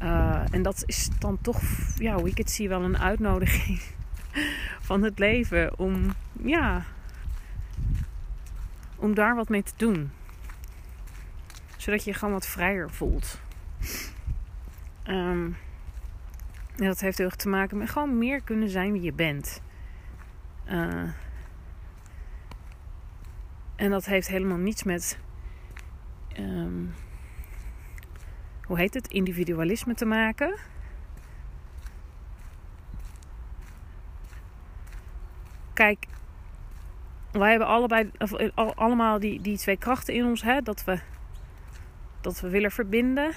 Uh, 0.01 0.53
en 0.53 0.62
dat 0.62 0.83
is 0.86 1.10
dan 1.19 1.38
toch, 1.41 1.62
ja, 1.98 2.15
hoe 2.15 2.29
ik 2.29 2.38
het 2.38 2.51
zie, 2.51 2.69
wel 2.69 2.81
een 2.81 2.98
uitnodiging 2.98 3.81
van 4.89 5.03
het 5.03 5.19
leven 5.19 5.79
om, 5.79 6.13
ja, 6.43 6.83
om 8.95 9.13
daar 9.13 9.36
wat 9.36 9.50
mee 9.50 9.63
te 9.63 9.74
doen. 9.75 10.12
Zodat 11.77 12.03
je 12.03 12.12
je 12.12 12.17
gewoon 12.17 12.33
wat 12.33 12.48
vrijer 12.48 12.91
voelt. 12.91 13.39
Um, 15.07 15.57
en 16.75 16.86
dat 16.86 17.00
heeft 17.00 17.17
heel 17.17 17.27
erg 17.27 17.36
te 17.36 17.50
maken 17.50 17.77
met 17.77 17.89
gewoon 17.89 18.17
meer 18.17 18.41
kunnen 18.41 18.69
zijn 18.69 18.91
wie 18.91 19.01
je 19.01 19.13
bent. 19.13 19.62
Uh, 20.69 21.10
en 23.81 23.89
dat 23.89 24.05
heeft 24.05 24.27
helemaal 24.27 24.57
niets 24.57 24.83
met. 24.83 25.19
Um, 26.39 26.93
hoe 28.63 28.77
heet 28.77 28.93
het? 28.93 29.07
Individualisme 29.07 29.93
te 29.93 30.05
maken. 30.05 30.55
Kijk, 35.73 36.05
wij 37.31 37.50
hebben 37.50 37.67
allebei, 37.67 38.11
of, 38.17 38.33
eh, 38.33 38.69
allemaal 38.75 39.19
die, 39.19 39.41
die 39.41 39.57
twee 39.57 39.77
krachten 39.77 40.13
in 40.13 40.25
ons. 40.25 40.41
Hè? 40.41 40.61
Dat, 40.61 40.83
we, 40.83 41.00
dat 42.21 42.39
we 42.39 42.50
willen 42.50 42.71
verbinden. 42.71 43.31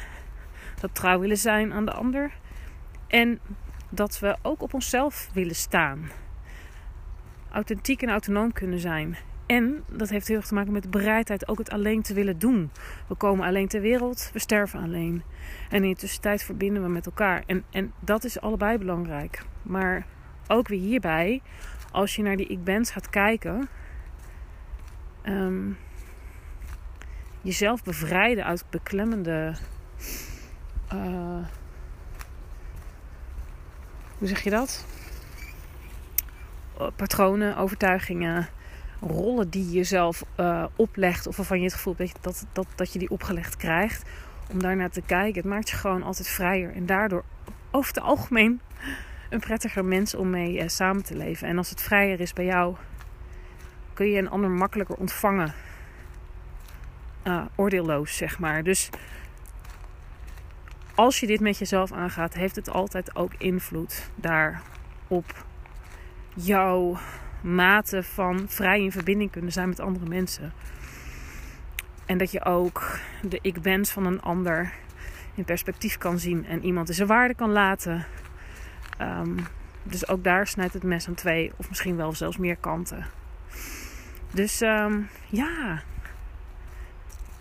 Dat 0.80 0.94
trouw 0.94 1.18
willen 1.18 1.38
zijn 1.38 1.72
aan 1.72 1.84
de 1.84 1.92
ander. 1.92 2.32
En 3.06 3.40
dat 3.88 4.18
we 4.18 4.36
ook 4.42 4.62
op 4.62 4.74
onszelf 4.74 5.30
willen 5.32 5.56
staan. 5.56 6.10
Authentiek 7.50 8.02
en 8.02 8.10
autonoom 8.10 8.52
kunnen 8.52 8.78
zijn. 8.78 9.16
En 9.46 9.84
dat 9.90 10.08
heeft 10.08 10.28
heel 10.28 10.36
erg 10.36 10.46
te 10.46 10.54
maken 10.54 10.72
met 10.72 10.82
de 10.82 10.88
bereidheid 10.88 11.48
ook 11.48 11.58
het 11.58 11.70
alleen 11.70 12.02
te 12.02 12.14
willen 12.14 12.38
doen. 12.38 12.70
We 13.06 13.14
komen 13.14 13.46
alleen 13.46 13.68
ter 13.68 13.80
wereld, 13.80 14.30
we 14.32 14.38
sterven 14.38 14.80
alleen. 14.80 15.22
En 15.70 15.84
in 15.84 15.90
de 15.90 15.96
tussentijd 15.96 16.42
verbinden 16.42 16.82
we 16.82 16.88
met 16.88 17.06
elkaar. 17.06 17.42
En, 17.46 17.64
en 17.70 17.92
dat 18.00 18.24
is 18.24 18.40
allebei 18.40 18.78
belangrijk. 18.78 19.42
Maar 19.62 20.06
ook 20.48 20.68
weer 20.68 20.80
hierbij, 20.80 21.42
als 21.90 22.16
je 22.16 22.22
naar 22.22 22.36
die 22.36 22.46
ik 22.46 22.64
bens 22.64 22.90
gaat 22.90 23.10
kijken, 23.10 23.68
um, 25.22 25.76
jezelf 27.40 27.82
bevrijden 27.82 28.44
uit 28.44 28.64
beklemmende. 28.70 29.54
Uh, 30.94 31.46
hoe 34.18 34.28
zeg 34.28 34.40
je 34.40 34.50
dat? 34.50 34.86
Patronen, 36.96 37.56
overtuigingen 37.56 38.48
rollen 39.08 39.50
die 39.50 39.64
je 39.64 39.72
jezelf 39.72 40.24
uh, 40.40 40.64
oplegt. 40.76 41.26
Of 41.26 41.36
waarvan 41.36 41.58
je 41.58 41.64
het 41.64 41.74
gevoel 41.74 41.94
hebt 41.96 42.18
dat, 42.20 42.46
dat, 42.52 42.66
dat 42.74 42.92
je 42.92 42.98
die 42.98 43.10
opgelegd 43.10 43.56
krijgt. 43.56 44.10
Om 44.50 44.62
daar 44.62 44.76
naar 44.76 44.90
te 44.90 45.02
kijken. 45.02 45.42
Het 45.42 45.50
maakt 45.50 45.68
je 45.68 45.76
gewoon 45.76 46.02
altijd 46.02 46.28
vrijer. 46.28 46.74
En 46.74 46.86
daardoor 46.86 47.24
over 47.70 47.94
het 47.94 48.02
algemeen 48.02 48.60
een 49.30 49.40
prettiger 49.40 49.84
mens 49.84 50.14
om 50.14 50.30
mee 50.30 50.58
uh, 50.58 50.68
samen 50.68 51.04
te 51.04 51.16
leven. 51.16 51.48
En 51.48 51.58
als 51.58 51.70
het 51.70 51.82
vrijer 51.82 52.20
is 52.20 52.32
bij 52.32 52.44
jou, 52.44 52.76
kun 53.92 54.06
je 54.06 54.18
een 54.18 54.30
ander 54.30 54.50
makkelijker 54.50 54.96
ontvangen. 54.96 55.52
Uh, 57.24 57.44
oordeelloos, 57.56 58.16
zeg 58.16 58.38
maar. 58.38 58.62
Dus 58.62 58.90
als 60.94 61.20
je 61.20 61.26
dit 61.26 61.40
met 61.40 61.58
jezelf 61.58 61.92
aangaat, 61.92 62.34
heeft 62.34 62.56
het 62.56 62.70
altijd 62.70 63.16
ook 63.16 63.34
invloed 63.38 64.10
daarop 64.14 65.44
jouw 66.34 66.98
mate 67.44 68.02
van 68.02 68.44
vrij 68.48 68.82
in 68.82 68.92
verbinding 68.92 69.30
kunnen 69.30 69.52
zijn 69.52 69.68
met 69.68 69.80
andere 69.80 70.06
mensen. 70.06 70.52
En 72.06 72.18
dat 72.18 72.30
je 72.30 72.44
ook 72.44 72.98
de 73.22 73.38
ik 73.42 73.62
bens 73.62 73.90
van 73.90 74.06
een 74.06 74.22
ander 74.22 74.72
in 75.34 75.44
perspectief 75.44 75.98
kan 75.98 76.18
zien 76.18 76.46
en 76.46 76.64
iemand 76.64 76.88
in 76.88 76.94
zijn 76.94 77.08
waarde 77.08 77.34
kan 77.34 77.50
laten. 77.50 78.06
Um, 79.00 79.36
dus 79.82 80.08
ook 80.08 80.24
daar 80.24 80.46
snijdt 80.46 80.74
het 80.74 80.82
mes 80.82 81.08
aan 81.08 81.14
twee, 81.14 81.52
of 81.56 81.68
misschien 81.68 81.96
wel 81.96 82.14
zelfs 82.14 82.36
meer 82.36 82.56
kanten. 82.56 83.06
Dus 84.30 84.60
um, 84.60 85.08
ja, 85.26 85.82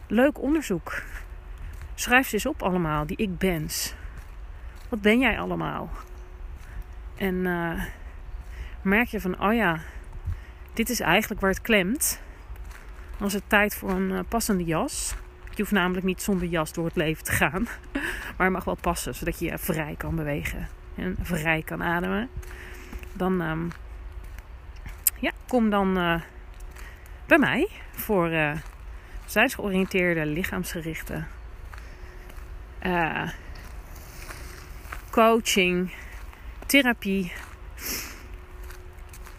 leuk 0.08 0.42
onderzoek. 0.42 1.02
Schrijf 1.96 2.28
ze 2.28 2.34
eens 2.34 2.46
op 2.46 2.64
allemaal, 2.64 3.06
die 3.06 3.18
ik 3.18 3.38
bens. 3.38 3.96
Wat 4.90 5.02
ben 5.02 5.20
jij 5.20 5.40
allemaal? 5.40 5.90
En 7.16 7.36
uh, 7.36 7.84
merk 8.84 9.08
je 9.08 9.22
van, 9.22 9.42
oh 9.42 9.54
ja, 9.54 9.80
dit 10.74 10.90
is 10.90 11.00
eigenlijk 11.00 11.42
waar 11.42 11.50
het 11.50 11.62
klemt. 11.62 12.22
Dan 13.18 13.28
is 13.28 13.34
het 13.34 13.50
tijd 13.50 13.76
voor 13.76 13.90
een 13.90 14.10
uh, 14.10 14.20
passende 14.28 14.64
jas. 14.64 15.16
Je 15.50 15.62
hoeft 15.62 15.72
namelijk 15.72 16.06
niet 16.06 16.22
zonder 16.22 16.48
jas 16.48 16.74
door 16.74 16.86
het 16.86 16.96
leven 16.96 17.24
te 17.24 17.32
gaan. 17.32 17.68
Maar 18.38 18.46
het 18.46 18.56
mag 18.56 18.64
wel 18.64 18.78
passen, 18.82 19.16
zodat 19.16 19.40
je 19.40 19.58
vrij 19.58 19.96
kan 19.98 20.16
bewegen. 20.16 20.68
En 20.96 21.18
vrij 21.22 21.62
kan 21.62 21.84
ademen. 21.84 22.30
Dan 23.14 23.42
um, 23.42 23.72
ja, 25.20 25.32
kom 25.48 25.70
dan 25.70 25.98
uh, 25.98 26.22
bij 27.26 27.38
mij 27.38 27.68
voor 27.92 28.30
uh, 28.32 28.52
lichaamsgerichte 30.26 31.24
coaching, 35.10 35.94
therapie. 36.66 37.32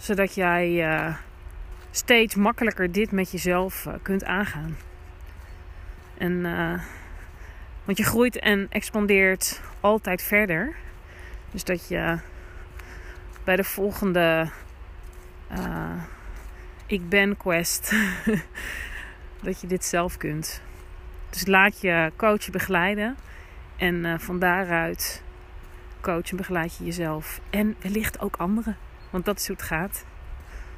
Zodat 0.05 0.35
jij 0.35 1.17
steeds 1.91 2.35
makkelijker 2.35 2.93
dit 2.93 3.11
met 3.11 3.31
jezelf 3.31 3.87
kunt 4.03 4.25
aangaan. 4.25 4.77
En, 6.19 6.33
uh, 6.33 6.81
want 7.85 7.99
je 7.99 8.05
groeit 8.05 8.39
en 8.39 8.67
expandeert 8.71 9.61
altijd 9.81 10.23
verder. 10.23 10.75
Dus 11.51 11.65
dat 11.65 11.89
je 11.89 12.19
bij 13.45 13.57
de 13.57 13.65
volgende 13.65 14.49
ik 16.87 17.09
ben 17.09 17.37
quest, 17.37 17.95
dat 19.43 19.61
je 19.61 19.67
dit 19.67 19.85
zelf 19.85 20.17
kunt. 20.17 20.63
Dus 21.31 21.47
laat 21.47 21.81
je 21.81 22.13
coachen 22.17 22.53
begeleiden. 22.53 23.17
En 23.77 24.21
van 24.21 24.39
daaruit 24.39 25.23
coach 26.01 26.31
en 26.31 26.37
begeleid 26.37 26.77
je 26.77 26.85
jezelf. 26.85 27.41
En 27.51 27.77
wellicht 27.81 28.21
ook 28.21 28.37
anderen. 28.37 28.77
Want 29.15 29.27
dat 29.27 29.39
is 29.39 29.47
hoe 29.47 29.57
het 29.57 29.65
gaat. 29.65 30.05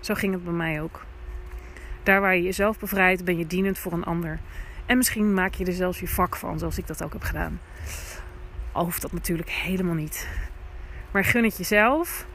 Zo 0.00 0.14
ging 0.14 0.32
het 0.32 0.44
bij 0.44 0.52
mij 0.52 0.82
ook. 0.82 1.04
Daar 2.02 2.20
waar 2.20 2.36
je 2.36 2.42
jezelf 2.42 2.78
bevrijdt, 2.78 3.24
ben 3.24 3.38
je 3.38 3.46
dienend 3.46 3.78
voor 3.78 3.92
een 3.92 4.04
ander. 4.04 4.38
En 4.86 4.96
misschien 4.96 5.34
maak 5.34 5.54
je 5.54 5.64
er 5.64 5.72
zelfs 5.72 6.00
je 6.00 6.08
vak 6.08 6.36
van, 6.36 6.58
zoals 6.58 6.78
ik 6.78 6.86
dat 6.86 7.02
ook 7.02 7.12
heb 7.12 7.22
gedaan. 7.22 7.60
Al 8.72 8.84
hoeft 8.84 9.02
dat 9.02 9.12
natuurlijk 9.12 9.50
helemaal 9.50 9.94
niet. 9.94 10.28
Maar 11.10 11.24
gun 11.24 11.44
het 11.44 11.56
jezelf. 11.56 12.26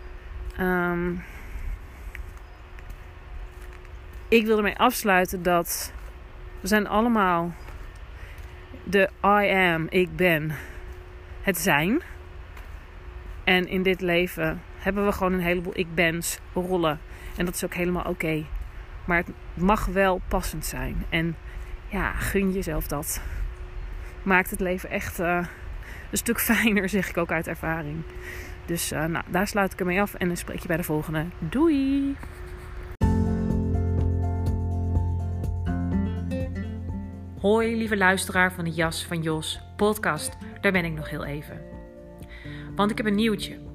Um, 0.60 1.24
ik 4.28 4.46
wil 4.46 4.58
ermee 4.58 4.78
afsluiten 4.78 5.44
dat 5.44 5.94
we 6.62 6.68
zijn 6.68 6.88
allemaal 6.88 7.54
de 8.84 9.10
I 9.26 9.52
am, 9.74 9.88
ik 9.90 10.16
ben, 10.16 10.52
het 11.42 11.58
zijn. 11.58 12.02
En 13.44 13.68
in 13.68 13.84
dit 13.84 14.02
leven 14.02 14.62
hebben 14.82 15.06
we 15.06 15.12
gewoon 15.12 15.34
een 15.34 15.40
heleboel 15.40 15.78
ik 15.78 15.96
ben's 15.96 16.40
rollen. 16.54 17.00
En 17.38 17.46
dat 17.46 17.56
is 17.56 17.64
ook 17.64 17.74
helemaal 17.74 18.04
oké. 18.04 18.44
Maar 19.06 19.18
het 19.18 19.32
mag 19.54 19.86
wel 19.86 20.22
passend 20.28 20.66
zijn. 20.66 21.06
En 21.10 21.36
ja, 21.88 22.12
gun 22.12 22.52
jezelf 22.52 22.88
dat. 22.88 23.22
Maakt 24.24 24.50
het 24.50 24.60
leven 24.60 24.90
echt 24.90 25.20
uh, 25.20 25.46
een 26.12 26.18
stuk 26.18 26.40
fijner, 26.50 26.90
zeg 26.90 27.10
ik 27.10 27.18
ook 27.18 27.32
uit 27.32 27.48
ervaring. 27.48 28.02
Dus 28.66 28.92
uh, 28.92 29.06
nou, 29.06 29.26
daar 29.30 29.48
sluit 29.48 29.74
ik 29.74 29.80
ermee 29.80 30.02
af 30.02 30.14
en 30.14 30.28
dan 30.28 30.38
spreek 30.38 30.60
je 30.60 30.68
bij 30.68 30.78
de 30.78 30.84
volgende. 30.84 31.26
Doei! 31.40 32.16
Hoi 37.40 37.76
lieve 37.78 37.98
luisteraar 37.98 38.54
van 38.54 38.64
de 38.64 38.72
Jas 38.72 39.06
van 39.06 39.22
Jos 39.22 39.62
podcast. 39.76 40.38
Daar 40.62 40.72
ben 40.72 40.86
ik 40.86 40.94
nog 40.94 41.10
heel 41.10 41.26
even. 41.26 41.62
Want 42.76 42.92
ik 42.92 42.98
heb 42.98 43.06
een 43.06 43.16
nieuwtje. 43.16 43.71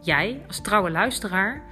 Jij 0.00 0.42
als 0.46 0.60
trouwe 0.60 0.90
luisteraar 0.90 1.62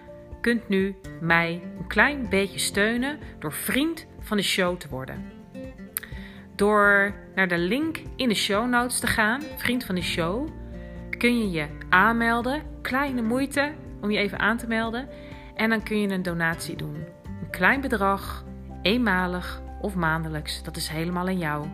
kunt 0.40 0.68
nu 0.68 0.96
mij 1.20 1.62
een 1.78 1.86
klein 1.86 2.28
beetje 2.28 2.58
steunen 2.58 3.18
door 3.38 3.52
vriend 3.52 4.06
van 4.20 4.36
de 4.36 4.42
show 4.42 4.76
te 4.76 4.88
worden. 4.88 5.24
Door 6.54 7.14
naar 7.34 7.48
de 7.48 7.58
link 7.58 8.02
in 8.16 8.28
de 8.28 8.34
show 8.34 8.68
notes 8.68 9.00
te 9.00 9.06
gaan, 9.06 9.42
vriend 9.56 9.84
van 9.84 9.94
de 9.94 10.02
show, 10.02 10.48
kun 11.18 11.38
je 11.38 11.50
je 11.50 11.66
aanmelden. 11.88 12.62
Kleine 12.82 13.22
moeite 13.22 13.72
om 14.00 14.10
je 14.10 14.18
even 14.18 14.38
aan 14.38 14.56
te 14.56 14.66
melden. 14.66 15.08
En 15.54 15.70
dan 15.70 15.82
kun 15.82 16.00
je 16.00 16.08
een 16.08 16.22
donatie 16.22 16.76
doen. 16.76 16.94
Een 17.24 17.50
klein 17.50 17.80
bedrag, 17.80 18.44
eenmalig 18.82 19.62
of 19.80 19.94
maandelijks. 19.94 20.62
Dat 20.62 20.76
is 20.76 20.88
helemaal 20.88 21.26
aan 21.26 21.38
jou. 21.38 21.66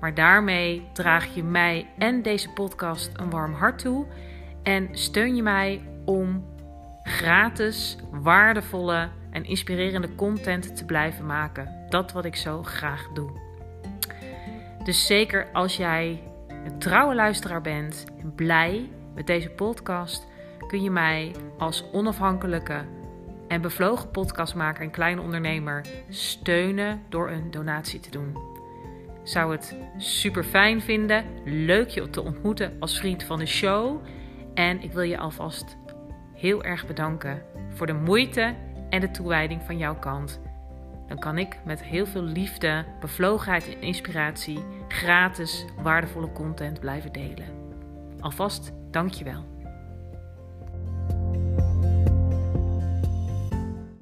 Maar 0.00 0.14
daarmee 0.14 0.88
draag 0.92 1.34
je 1.34 1.42
mij 1.42 1.90
en 1.98 2.22
deze 2.22 2.50
podcast 2.50 3.10
een 3.16 3.30
warm 3.30 3.52
hart 3.52 3.78
toe. 3.78 4.06
En 4.68 4.88
steun 4.92 5.36
je 5.36 5.42
mij 5.42 5.80
om 6.04 6.44
gratis, 7.02 7.96
waardevolle 8.10 9.08
en 9.30 9.44
inspirerende 9.44 10.14
content 10.14 10.76
te 10.76 10.84
blijven 10.84 11.26
maken. 11.26 11.86
Dat 11.88 12.12
wat 12.12 12.24
ik 12.24 12.36
zo 12.36 12.62
graag 12.62 13.08
doe. 13.14 13.30
Dus 14.84 15.06
zeker 15.06 15.48
als 15.52 15.76
jij 15.76 16.22
een 16.64 16.78
trouwe 16.78 17.14
luisteraar 17.14 17.60
bent 17.60 18.04
en 18.20 18.34
blij 18.34 18.90
met 19.14 19.26
deze 19.26 19.50
podcast, 19.50 20.26
kun 20.66 20.82
je 20.82 20.90
mij 20.90 21.34
als 21.58 21.84
onafhankelijke 21.92 22.84
en 23.48 23.60
bevlogen 23.60 24.10
podcastmaker 24.10 24.82
en 24.82 24.90
kleine 24.90 25.20
ondernemer 25.20 25.84
steunen 26.08 27.02
door 27.08 27.30
een 27.30 27.50
donatie 27.50 28.00
te 28.00 28.10
doen. 28.10 28.38
Zou 29.22 29.52
het 29.52 29.76
super 29.96 30.44
fijn 30.44 30.80
vinden, 30.80 31.24
leuk 31.44 31.88
je 31.88 32.10
te 32.10 32.22
ontmoeten 32.22 32.76
als 32.80 32.98
vriend 32.98 33.22
van 33.22 33.38
de 33.38 33.46
show. 33.46 34.00
En 34.58 34.82
ik 34.82 34.92
wil 34.92 35.02
je 35.02 35.18
alvast 35.18 35.76
heel 36.34 36.64
erg 36.64 36.86
bedanken 36.86 37.42
voor 37.68 37.86
de 37.86 37.92
moeite 37.92 38.54
en 38.90 39.00
de 39.00 39.10
toewijding 39.10 39.62
van 39.62 39.78
jouw 39.78 39.98
kant 39.98 40.40
dan 41.06 41.18
kan 41.18 41.38
ik 41.38 41.58
met 41.64 41.82
heel 41.82 42.06
veel 42.06 42.22
liefde, 42.22 42.84
bevlogenheid 43.00 43.74
en 43.74 43.80
inspiratie 43.80 44.58
gratis 44.88 45.64
waardevolle 45.82 46.32
content 46.32 46.80
blijven 46.80 47.12
delen. 47.12 47.46
Alvast 48.20 48.72
dankjewel. 48.90 49.57